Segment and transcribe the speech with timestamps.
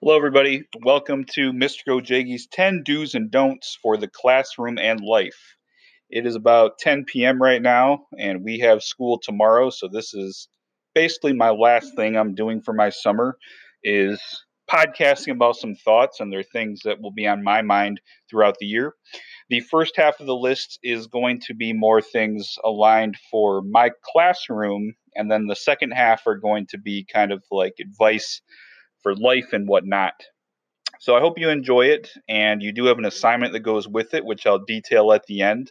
[0.00, 0.62] Hello, everybody.
[0.84, 1.78] Welcome to Mr.
[1.88, 5.56] Ghoujeghi's 10 Do's and Don'ts for the Classroom and Life.
[6.08, 7.42] It is about 10 p.m.
[7.42, 9.70] right now, and we have school tomorrow.
[9.70, 10.46] So this is
[10.94, 13.38] basically my last thing I'm doing for my summer
[13.82, 14.20] is
[14.70, 18.58] podcasting about some thoughts, and there are things that will be on my mind throughout
[18.60, 18.94] the year.
[19.50, 23.90] The first half of the list is going to be more things aligned for my
[24.04, 28.42] classroom, and then the second half are going to be kind of like advice
[29.02, 30.14] for life and whatnot.
[31.00, 34.14] So I hope you enjoy it, and you do have an assignment that goes with
[34.14, 35.70] it, which I'll detail at the end.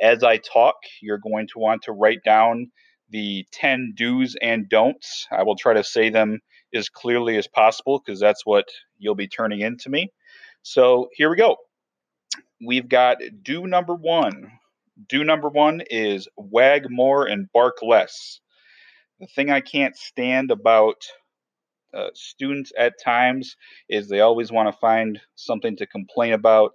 [0.00, 2.70] As I talk, you're going to want to write down
[3.10, 5.26] the 10 do's and don'ts.
[5.32, 6.40] I will try to say them
[6.74, 10.12] as clearly as possible because that's what you'll be turning into me.
[10.62, 11.56] So here we go.
[12.64, 14.52] We've got do number one.
[15.08, 18.40] Do number one is wag more and bark less.
[19.20, 20.96] The thing I can't stand about
[21.94, 23.56] uh, students at times
[23.88, 26.72] is they always want to find something to complain about.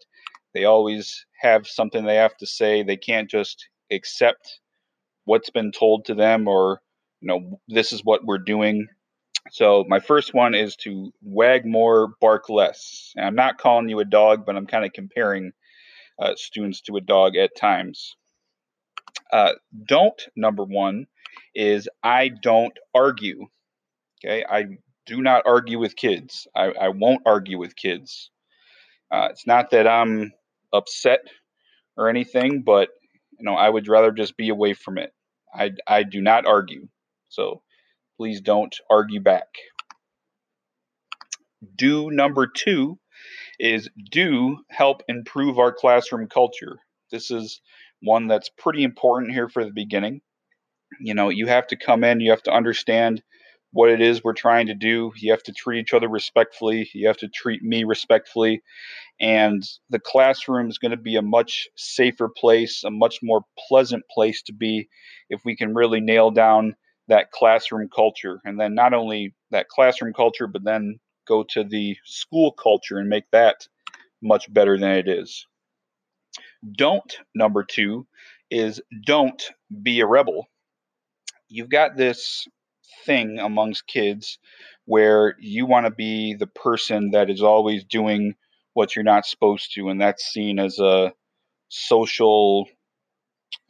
[0.53, 2.83] They always have something they have to say.
[2.83, 4.59] They can't just accept
[5.25, 6.81] what's been told to them or,
[7.22, 8.88] you know, this is what we're doing.
[9.52, 13.11] So, my first one is to wag more, bark less.
[13.16, 15.52] And I'm not calling you a dog, but I'm kind of comparing
[16.20, 18.16] uh, students to a dog at times.
[19.31, 19.53] Uh,
[19.88, 21.08] don't, number one,
[21.55, 23.48] is I don't argue.
[24.23, 24.66] Okay, I
[25.05, 26.47] do not argue with kids.
[26.55, 28.29] I, I won't argue with kids.
[29.11, 30.31] Uh, it's not that I'm
[30.73, 31.19] upset
[31.97, 32.89] or anything, but
[33.37, 35.13] you know I would rather just be away from it.
[35.53, 36.87] I I do not argue,
[37.29, 37.61] so
[38.17, 39.47] please don't argue back.
[41.75, 42.99] Do number two
[43.59, 46.79] is do help improve our classroom culture.
[47.11, 47.61] This is
[48.01, 50.21] one that's pretty important here for the beginning.
[50.99, 53.21] You know, you have to come in, you have to understand
[53.73, 55.11] what it is we're trying to do.
[55.17, 56.89] You have to treat each other respectfully.
[56.93, 58.61] You have to treat me respectfully.
[59.19, 64.03] And the classroom is going to be a much safer place, a much more pleasant
[64.14, 64.87] place to be
[65.30, 66.75] if we can really nail down
[67.08, 68.39] that classroom culture.
[68.45, 73.09] And then not only that classroom culture, but then go to the school culture and
[73.09, 73.67] make that
[74.21, 75.48] much better than it is.
[76.77, 78.08] Don't, number two,
[78.52, 79.42] is don't
[79.81, 80.48] be a rebel.
[81.49, 82.48] You've got this
[83.05, 84.39] thing amongst kids
[84.86, 88.36] where you want to be the person that is always doing
[88.73, 91.13] what you're not supposed to, and that's seen as a
[91.69, 92.67] social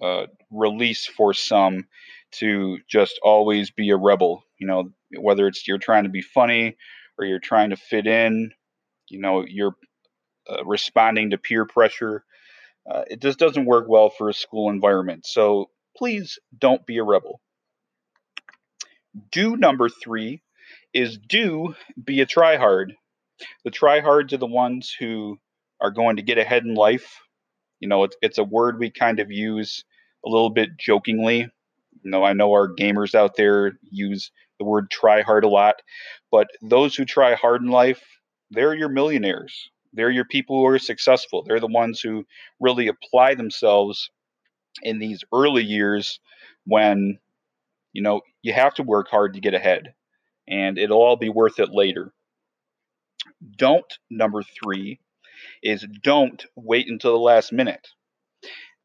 [0.01, 1.85] uh, release for some
[2.31, 4.43] to just always be a rebel.
[4.59, 4.89] You know,
[5.19, 6.75] whether it's you're trying to be funny
[7.17, 8.51] or you're trying to fit in,
[9.09, 9.75] you know, you're
[10.49, 12.23] uh, responding to peer pressure.
[12.89, 15.25] Uh, it just doesn't work well for a school environment.
[15.25, 17.39] So please don't be a rebel.
[19.31, 20.41] Do number three
[20.93, 22.93] is do be a tryhard.
[23.63, 25.39] The tryhards are the ones who
[25.81, 27.19] are going to get ahead in life.
[27.79, 29.83] You know, it's, it's a word we kind of use
[30.25, 31.39] a little bit jokingly.
[32.03, 35.75] You know, I know our gamers out there use the word try hard a lot,
[36.31, 38.01] but those who try hard in life,
[38.51, 39.69] they're your millionaires.
[39.93, 41.43] They're your people who are successful.
[41.43, 42.25] They're the ones who
[42.59, 44.09] really apply themselves
[44.81, 46.19] in these early years
[46.65, 47.19] when
[47.93, 49.93] you know, you have to work hard to get ahead,
[50.47, 52.11] and it'll all be worth it later.
[53.57, 54.99] Don't, number three,
[55.61, 57.87] is don't wait until the last minute.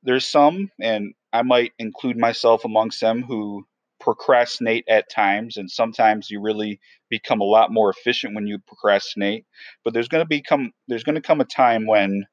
[0.03, 3.67] There's some, and I might include myself amongst them, who
[4.01, 6.81] procrastinate at times, and sometimes you really
[7.11, 9.45] become a lot more efficient when you procrastinate.
[9.85, 12.27] But there's going to become there's going to come a time when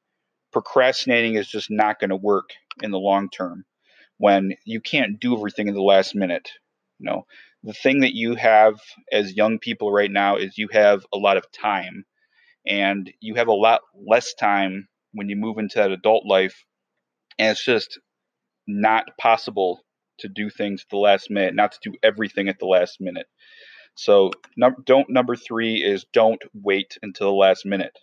[0.52, 2.50] procrastinating is just not going to work
[2.82, 3.64] in the long term
[4.18, 6.50] when you can't do everything in the last minute
[6.98, 7.26] you know,
[7.62, 8.80] the thing that you have
[9.12, 12.04] as young people right now is you have a lot of time,
[12.66, 16.64] and you have a lot less time when you move into that adult life,
[17.38, 17.98] and it's just
[18.66, 19.80] not possible
[20.18, 23.26] to do things at the last minute, not to do everything at the last minute.
[23.94, 27.96] So, num- don't number three is don't wait until the last minute.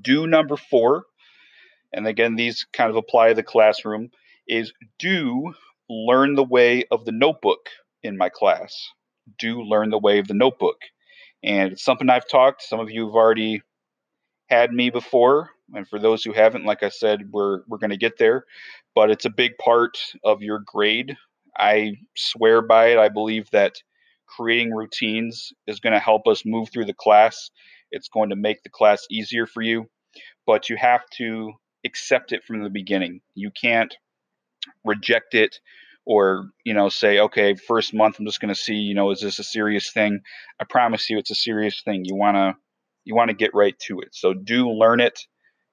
[0.00, 1.04] Do number four,
[1.92, 4.10] and again, these kind of apply to the classroom,
[4.48, 5.54] is do
[5.88, 7.68] learn the way of the notebook
[8.02, 8.74] in my class.
[9.38, 10.76] Do learn the way of the notebook.
[11.42, 12.62] And it's something I've talked.
[12.62, 13.62] Some of you have already
[14.48, 15.50] had me before.
[15.74, 18.44] And for those who haven't, like I said, we're we're gonna get there.
[18.94, 21.16] But it's a big part of your grade.
[21.58, 22.98] I swear by it.
[22.98, 23.74] I believe that
[24.26, 27.50] creating routines is going to help us move through the class.
[27.90, 29.86] It's going to make the class easier for you,
[30.46, 31.52] but you have to
[31.84, 33.20] accept it from the beginning.
[33.34, 33.94] You can't
[34.84, 35.58] reject it
[36.06, 39.20] or you know say okay first month i'm just going to see you know is
[39.20, 40.20] this a serious thing
[40.60, 42.54] i promise you it's a serious thing you want to
[43.04, 44.10] You want to get right to it.
[44.14, 45.18] So do learn it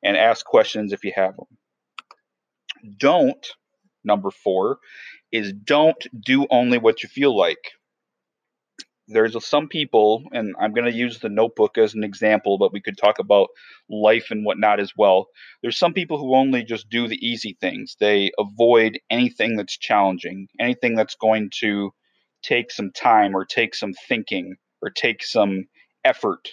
[0.03, 1.47] and ask questions if you have them.
[2.97, 3.45] Don't,
[4.03, 4.79] number four,
[5.31, 7.71] is don't do only what you feel like.
[9.11, 12.81] There's some people, and I'm going to use the notebook as an example, but we
[12.81, 13.49] could talk about
[13.89, 15.27] life and whatnot as well.
[15.61, 17.95] There's some people who only just do the easy things.
[17.99, 21.91] They avoid anything that's challenging, anything that's going to
[22.43, 25.65] take some time or take some thinking or take some
[26.05, 26.49] effort.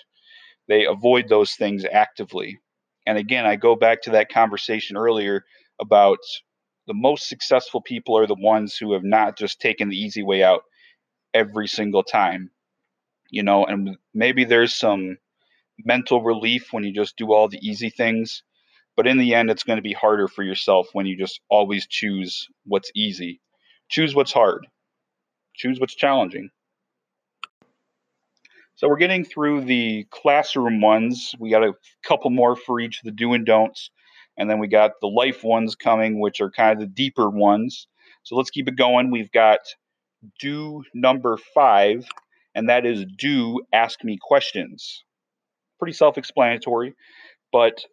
[0.69, 2.59] They avoid those things actively.
[3.07, 5.45] And again, I go back to that conversation earlier
[5.81, 6.19] about
[6.87, 10.43] the most successful people are the ones who have not just taken the easy way
[10.43, 10.63] out
[11.39, 12.51] every single time.
[13.31, 15.19] You know, and maybe there's some
[15.85, 18.43] mental relief when you just do all the easy things,
[18.97, 21.87] but in the end, it's going to be harder for yourself when you just always
[21.87, 23.41] choose what's easy.
[23.89, 24.67] Choose what's hard,
[25.55, 26.51] choose what's challenging.
[28.75, 31.35] So we're getting through the classroom ones.
[31.41, 31.75] We got a
[32.05, 33.91] couple more for each of the do and don'ts.
[34.37, 37.89] And then we got the life ones coming, which are kind of the deeper ones.
[38.23, 39.11] So let's keep it going.
[39.11, 39.59] We've got
[40.41, 42.07] do number five,
[42.55, 45.05] and that is do ask me questions.
[45.79, 46.95] Pretty self explanatory,
[47.53, 47.85] but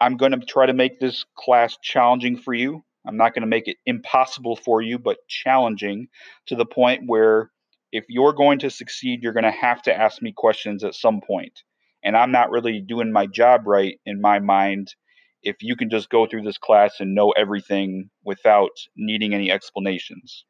[0.00, 2.84] I'm going to try to make this class challenging for you.
[3.06, 6.08] I'm not going to make it impossible for you, but challenging
[6.46, 7.50] to the point where
[7.92, 11.20] if you're going to succeed, you're going to have to ask me questions at some
[11.20, 11.62] point.
[12.02, 14.94] And I'm not really doing my job right in my mind
[15.42, 20.44] if you can just go through this class and know everything without needing any explanations.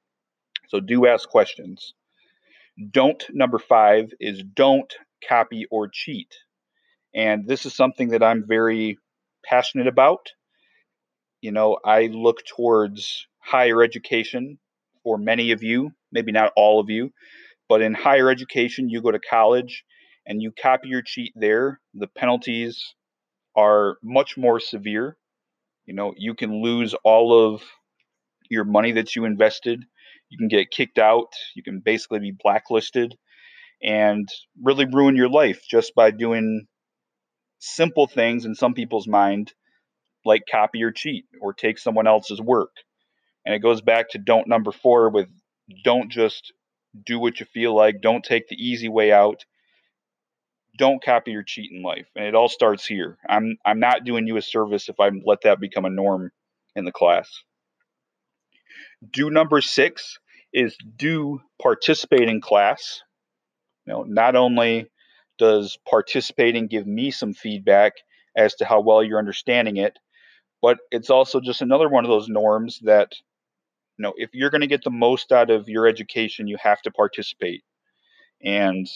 [0.68, 1.94] So do ask questions.
[2.90, 4.92] Don't number five is don't
[5.28, 6.34] copy or cheat.
[7.14, 8.98] And this is something that I'm very
[9.44, 10.30] passionate about.
[11.40, 14.58] You know, I look towards higher education
[15.02, 17.12] for many of you, maybe not all of you,
[17.68, 19.84] but in higher education, you go to college
[20.26, 22.94] and you copy or cheat there, the penalties
[23.54, 25.16] are much more severe.
[25.86, 27.62] You know, you can lose all of
[28.50, 29.84] your money that you invested.
[30.34, 31.32] You can get kicked out.
[31.54, 33.16] You can basically be blacklisted
[33.80, 34.28] and
[34.60, 36.66] really ruin your life just by doing
[37.60, 39.52] simple things in some people's mind,
[40.24, 42.72] like copy or cheat or take someone else's work.
[43.46, 45.28] And it goes back to don't number four with
[45.84, 46.52] don't just
[47.06, 49.44] do what you feel like, don't take the easy way out.
[50.76, 52.08] Don't copy or cheat in life.
[52.16, 53.18] And it all starts here.
[53.28, 56.32] I'm I'm not doing you a service if I let that become a norm
[56.74, 57.30] in the class.
[59.12, 60.18] Do number six
[60.54, 63.02] is do participate in class.
[63.86, 64.90] You know, not only
[65.38, 67.94] does participating give me some feedback
[68.36, 69.98] as to how well you're understanding it,
[70.62, 73.12] but it's also just another one of those norms that
[73.98, 76.80] you know if you're going to get the most out of your education you have
[76.82, 77.62] to participate
[78.42, 78.88] and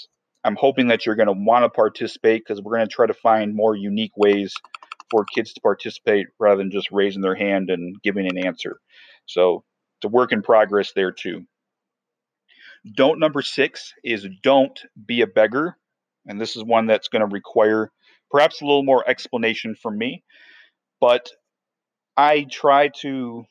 [0.44, 3.14] i'm hoping that you're going to want to participate because we're going to try to
[3.14, 4.54] find more unique ways
[5.10, 8.78] for kids to participate rather than just raising their hand and giving an answer
[9.26, 9.62] so
[9.98, 11.44] it's a work in progress there too
[12.94, 15.76] don't number six is don't be a beggar
[16.26, 17.90] and this is one that's going to require
[18.30, 20.22] perhaps a little more explanation from me
[21.00, 21.30] but
[22.16, 23.44] i try to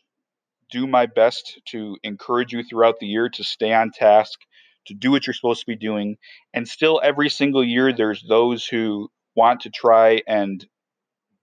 [0.71, 4.39] do my best to encourage you throughout the year to stay on task,
[4.87, 6.17] to do what you're supposed to be doing.
[6.53, 10.65] And still, every single year, there's those who want to try and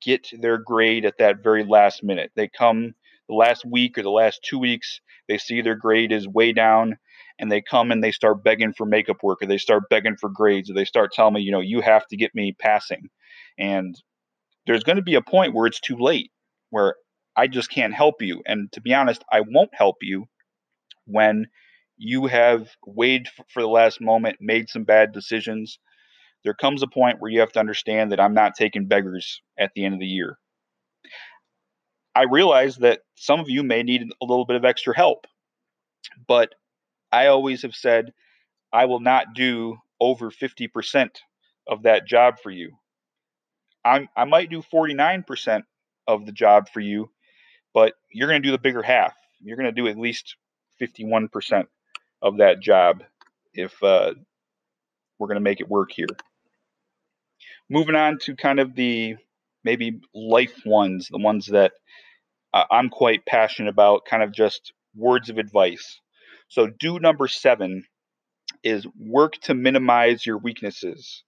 [0.02, 2.32] get their grade at that very last minute.
[2.34, 2.94] They come
[3.28, 6.98] the last week or the last two weeks, they see their grade is way down,
[7.38, 10.30] and they come and they start begging for makeup work, or they start begging for
[10.30, 13.08] grades, or they start telling me, you know, you have to get me passing.
[13.58, 13.94] And
[14.66, 16.30] there's going to be a point where it's too late,
[16.70, 16.94] where
[17.36, 18.42] I just can't help you.
[18.46, 20.26] And to be honest, I won't help you
[21.06, 21.46] when
[21.96, 25.78] you have waited for the last moment, made some bad decisions.
[26.44, 29.72] There comes a point where you have to understand that I'm not taking beggars at
[29.74, 30.38] the end of the year.
[32.14, 35.26] I realize that some of you may need a little bit of extra help,
[36.26, 36.54] but
[37.10, 38.12] I always have said
[38.72, 41.10] I will not do over 50%
[41.66, 42.72] of that job for you.
[43.84, 45.62] I'm, I might do 49%
[46.06, 47.10] of the job for you,
[47.72, 49.14] but you're going to do the bigger half.
[49.40, 50.36] You're going to do at least
[50.80, 51.66] 51%
[52.22, 53.02] of that job
[53.52, 54.14] if uh,
[55.18, 56.06] we're going to make it work here.
[57.68, 59.16] Moving on to kind of the
[59.62, 61.72] maybe life ones, the ones that
[62.70, 66.00] I'm quite passionate about, kind of just words of advice.
[66.48, 67.84] So, do number seven
[68.62, 71.24] is work to minimize your weaknesses.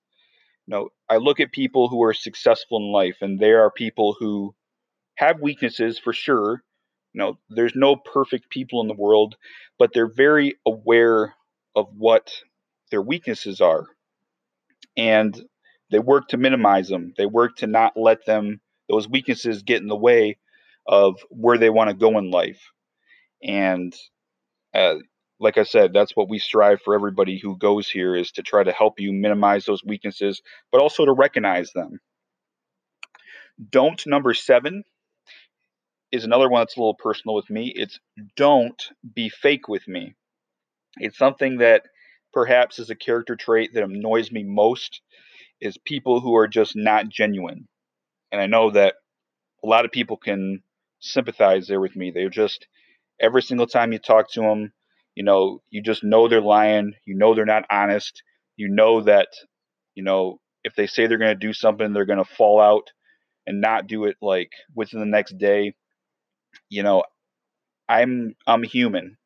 [0.66, 4.16] You know, I look at people who are successful in life, and there are people
[4.18, 4.54] who
[5.16, 6.62] have weaknesses for sure.
[7.12, 9.36] You know, there's no perfect people in the world,
[9.78, 11.34] but they're very aware
[11.74, 12.30] of what
[12.90, 13.86] their weaknesses are.
[14.96, 15.38] And
[15.90, 17.14] they work to minimize them.
[17.16, 20.38] They work to not let them those weaknesses get in the way
[20.86, 22.60] of where they want to go in life.
[23.42, 23.94] And
[24.74, 24.96] uh,
[25.38, 28.62] like I said, that's what we strive for everybody who goes here is to try
[28.62, 32.00] to help you minimize those weaknesses, but also to recognize them.
[33.70, 34.84] Don't number seven
[36.12, 37.72] is another one that's a little personal with me.
[37.74, 37.98] It's
[38.36, 38.80] don't
[39.14, 40.14] be fake with me.
[40.98, 41.82] It's something that
[42.32, 45.00] perhaps is a character trait that annoys me most
[45.60, 47.66] is people who are just not genuine.
[48.30, 48.94] And I know that
[49.64, 50.62] a lot of people can
[51.00, 52.10] sympathize there with me.
[52.10, 52.66] They're just
[53.20, 54.72] every single time you talk to them,
[55.14, 56.94] you know, you just know they're lying.
[57.06, 58.22] You know they're not honest.
[58.56, 59.28] You know that,
[59.94, 62.90] you know, if they say they're going to do something, they're going to fall out
[63.46, 65.74] and not do it like within the next day.
[66.68, 67.04] You know,
[67.88, 69.16] I'm I'm human,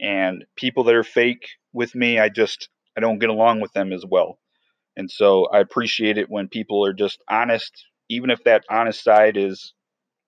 [0.00, 3.92] and people that are fake with me, I just I don't get along with them
[3.92, 4.38] as well.
[4.96, 9.36] And so I appreciate it when people are just honest, even if that honest side
[9.36, 9.72] is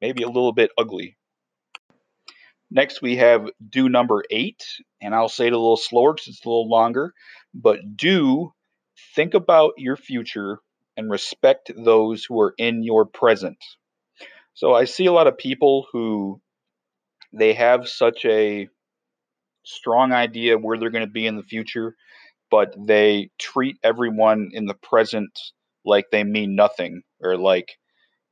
[0.05, 1.17] maybe a little bit ugly.
[2.71, 4.63] Next, we have do number eight,
[5.01, 7.15] and I'll say it a little slower because it's a little longer.
[7.55, 8.53] But do
[9.15, 10.59] think about your future
[10.95, 13.57] and respect those who are in your present.
[14.53, 16.43] So I see a lot of people who
[17.33, 18.69] they have such a
[19.65, 21.97] strong idea where they're going to be in the future,
[22.51, 25.33] but they treat everyone in the present
[25.83, 27.79] like they mean nothing or like,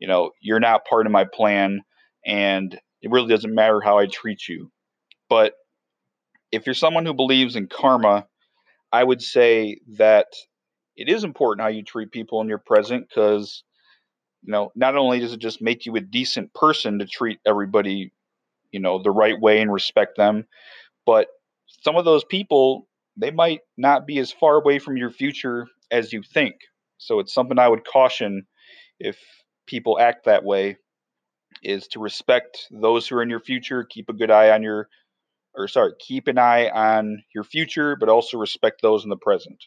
[0.02, 1.80] you know, you're not part of my plan
[2.26, 4.68] and it really doesn't matter how I treat you.
[5.28, 5.54] But
[6.50, 8.26] if you're someone who believes in karma,
[8.90, 10.26] I would say that
[10.96, 13.62] it is important how you treat people in your present because
[14.42, 18.12] you know not only does it just make you a decent person to treat everybody
[18.72, 20.44] you know the right way and respect them
[21.06, 21.28] but
[21.84, 26.12] some of those people they might not be as far away from your future as
[26.12, 26.56] you think
[26.98, 28.44] so it's something i would caution
[28.98, 29.16] if
[29.72, 30.76] people act that way
[31.62, 34.88] is to respect those who are in your future keep a good eye on your
[35.54, 39.64] or sorry keep an eye on your future but also respect those in the present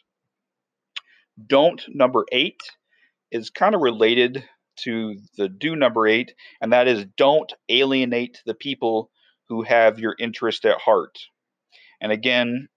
[1.46, 2.60] don't number eight
[3.30, 4.44] is kind of related
[4.76, 9.10] to the do number eight, and that is don't alienate the people
[9.48, 11.18] who have your interest at heart.
[12.00, 12.68] And again,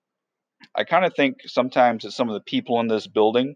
[0.75, 3.55] I kind of think sometimes it's some of the people in this building,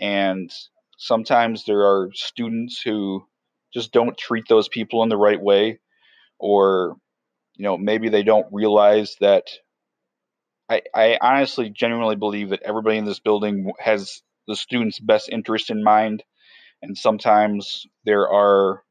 [0.00, 0.50] and
[0.96, 3.26] sometimes there are students who
[3.72, 5.80] just don't treat those people in the right way,
[6.38, 6.96] or
[7.56, 9.44] you know, maybe they don't realize that.
[10.68, 15.70] I, I honestly genuinely believe that everybody in this building has the student's best interest
[15.70, 16.24] in mind.
[16.82, 18.82] And sometimes there are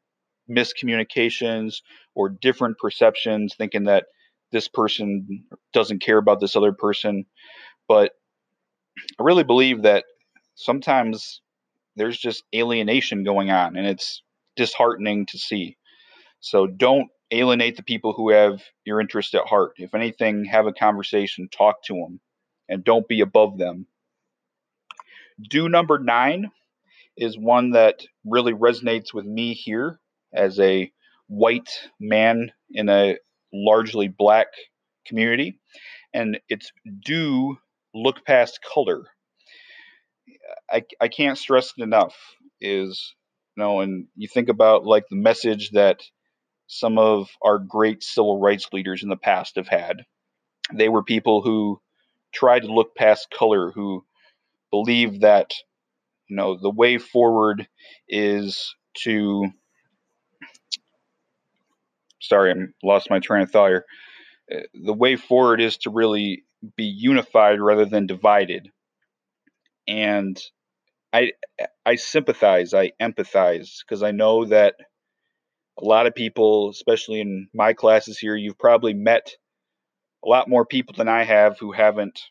[0.50, 1.81] miscommunications
[2.13, 4.05] or different perceptions, thinking that
[4.51, 7.25] this person doesn't care about this other person.
[7.88, 8.13] But
[9.19, 10.05] I really believe that
[10.55, 11.41] sometimes
[11.96, 14.22] there's just alienation going on, and it's
[14.56, 15.78] disheartening to see.
[16.40, 19.74] So don't alienate the people who have your interest at heart.
[19.78, 22.20] If anything, have a conversation, talk to them,
[22.70, 23.88] and don't be above them.
[25.50, 26.52] Do number nine
[27.18, 30.00] is one that really resonates with me here
[30.34, 30.92] as a
[31.28, 33.18] white man in a
[33.54, 34.48] largely black
[35.06, 35.60] community.
[36.14, 36.72] And it's
[37.06, 37.58] do
[37.94, 39.06] look past color.
[40.70, 42.16] I, I can't stress it enough
[42.62, 43.14] is
[43.56, 46.02] you know and you think about like the message that
[46.68, 50.06] some of our great civil rights leaders in the past have had.
[50.74, 51.80] They were people who
[52.34, 54.04] tried to look past color who
[54.72, 55.54] believe that
[56.28, 57.68] you know the way forward
[58.10, 59.48] is to
[62.22, 63.86] sorry i lost my train of thought here.
[64.54, 66.44] Uh, the way forward is to really
[66.75, 68.72] be unified rather than divided
[69.88, 70.42] and
[71.13, 71.32] i
[71.86, 74.75] i sympathize i empathize because i know that
[75.82, 79.32] a lot of people especially in my classes here you've probably met
[80.24, 82.22] a lot more people than i have who haven't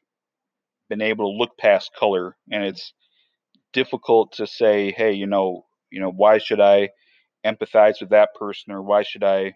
[0.88, 2.92] been able to look past color and it's
[3.72, 6.88] difficult to say hey you know you know why should i
[7.44, 9.54] empathize with that person or why should i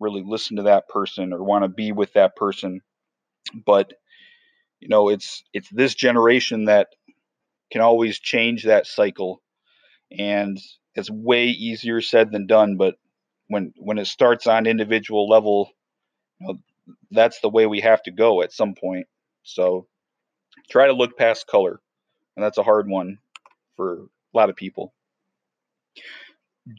[0.00, 2.80] really listen to that person or want to be with that person?
[3.66, 3.92] But
[4.80, 6.88] you know it's it's this generation that
[7.74, 9.42] can always change that cycle
[10.18, 10.58] and
[10.94, 12.94] it's way easier said than done but
[13.48, 15.70] when when it starts on individual level
[16.40, 16.58] you know
[17.10, 19.06] that's the way we have to go at some point
[19.42, 19.86] so
[20.68, 21.80] try to look past color.
[22.36, 23.18] And that's a hard one
[23.76, 24.92] for a lot of people.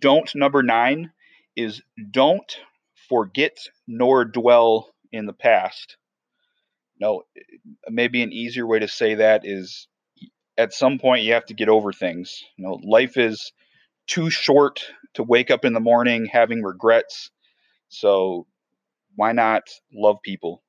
[0.01, 1.11] Don't number nine
[1.55, 2.57] is don't
[3.07, 5.97] forget nor dwell in the past.
[6.99, 7.23] No,
[7.89, 9.87] maybe an easier way to say that is
[10.57, 12.43] at some point you have to get over things.
[12.57, 13.51] You know, life is
[14.07, 14.83] too short
[15.15, 17.31] to wake up in the morning having regrets.
[17.89, 18.47] So
[19.15, 20.63] why not love people?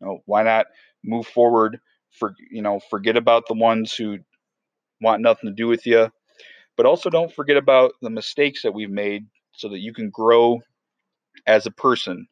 [0.00, 0.66] You know, why not
[1.04, 1.80] move forward?
[2.18, 4.18] For you know, forget about the ones who
[5.02, 6.10] want nothing to do with you,
[6.76, 10.60] but also don't forget about the mistakes that we've made, so that you can grow
[11.46, 12.26] as a person.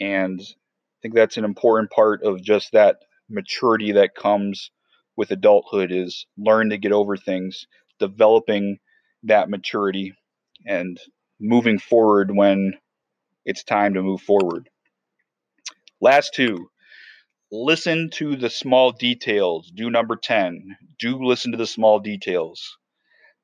[0.00, 2.96] And I think that's an important part of just that
[3.28, 4.70] maturity that comes
[5.16, 7.66] with adulthood is learn to get over things,
[7.98, 8.78] developing
[9.24, 10.14] that maturity
[10.66, 11.00] and
[11.40, 12.74] moving forward when
[13.44, 14.68] it's time to move forward.
[16.00, 16.68] Last two,
[17.50, 19.70] listen to the small details.
[19.74, 20.76] Do number 10.
[20.98, 22.76] Do listen to the small details.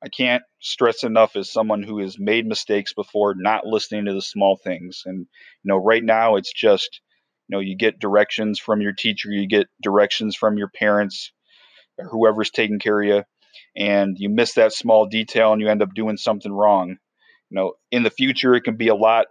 [0.03, 4.21] I can't stress enough as someone who has made mistakes before, not listening to the
[4.21, 5.03] small things.
[5.05, 5.25] And, you
[5.63, 6.99] know, right now it's just,
[7.47, 11.31] you know, you get directions from your teacher, you get directions from your parents,
[11.97, 13.23] or whoever's taking care of you,
[13.75, 16.97] and you miss that small detail and you end up doing something wrong.
[17.49, 19.27] You know, in the future, it can be a lot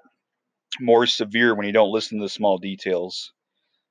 [0.81, 3.33] more severe when you don't listen to the small details.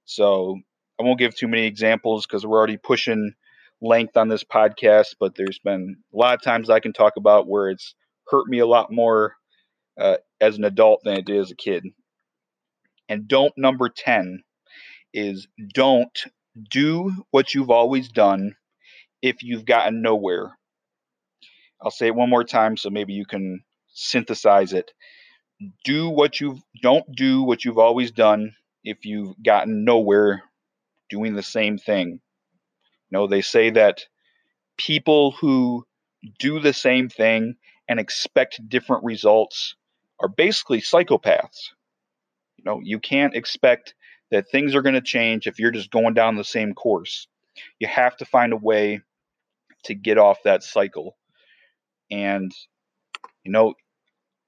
[0.05, 0.59] So
[0.99, 3.33] I won't give too many examples because we're already pushing
[3.81, 7.47] length on this podcast, but there's been a lot of times I can talk about
[7.47, 7.95] where it's
[8.27, 9.35] hurt me a lot more
[9.99, 11.85] uh, as an adult than it did as a kid.
[13.09, 14.43] And don't number 10
[15.13, 16.17] is don't
[16.69, 18.55] do what you've always done
[19.21, 20.57] if you've gotten nowhere.
[21.81, 23.63] I'll say it one more time so maybe you can
[23.93, 24.91] synthesize it.
[25.83, 30.43] Do what you've don't do what you've always done if you've gotten nowhere
[31.09, 32.09] doing the same thing.
[32.09, 34.05] You know, they say that
[34.77, 35.85] people who
[36.39, 37.55] do the same thing
[37.87, 39.75] and expect different results
[40.19, 41.69] are basically psychopaths.
[42.57, 43.95] You know, you can't expect
[44.29, 47.27] that things are going to change if you're just going down the same course.
[47.79, 49.01] You have to find a way
[49.83, 51.17] to get off that cycle.
[52.09, 52.51] And,
[53.43, 53.73] you know,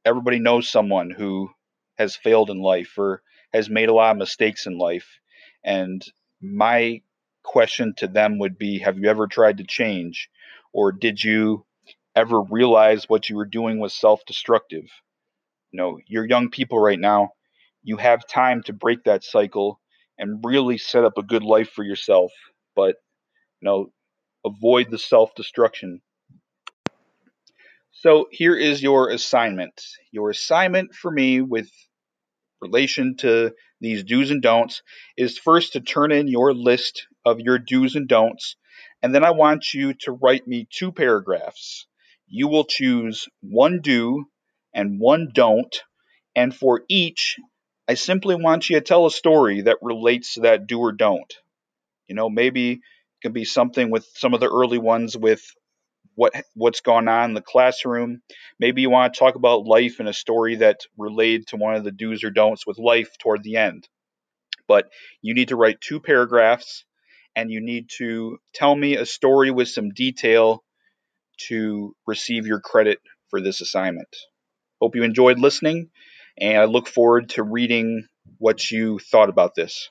[0.05, 1.49] everybody knows someone who
[1.97, 3.21] has failed in life or
[3.53, 5.07] has made a lot of mistakes in life.
[5.63, 6.03] And
[6.41, 7.01] my
[7.43, 10.29] question to them would be Have you ever tried to change?
[10.73, 11.65] Or did you
[12.15, 14.85] ever realize what you were doing was self destructive?
[15.71, 17.33] You know, you're young people right now.
[17.83, 19.79] You have time to break that cycle
[20.17, 22.31] and really set up a good life for yourself.
[22.75, 22.95] But,
[23.61, 23.91] you know,
[24.45, 26.01] avoid the self destruction.
[27.91, 29.81] So here is your assignment.
[30.11, 31.69] Your assignment for me with
[32.61, 34.81] relation to these do's and don'ts
[35.17, 38.55] is first to turn in your list of your do's and don'ts,
[39.01, 41.87] and then I want you to write me two paragraphs.
[42.27, 44.25] You will choose one do
[44.73, 45.75] and one don't,
[46.35, 47.37] and for each,
[47.87, 51.31] I simply want you to tell a story that relates to that do or don't.
[52.07, 52.81] You know, maybe
[53.23, 55.41] can be something with some of the early ones with
[56.15, 58.21] what what's gone on in the classroom.
[58.59, 61.83] Maybe you want to talk about life in a story that related to one of
[61.83, 63.87] the do's or don'ts with life toward the end.
[64.67, 64.89] But
[65.21, 66.85] you need to write two paragraphs
[67.35, 70.63] and you need to tell me a story with some detail
[71.47, 74.15] to receive your credit for this assignment.
[74.79, 75.89] Hope you enjoyed listening
[76.37, 78.07] and I look forward to reading
[78.37, 79.89] what you thought about this.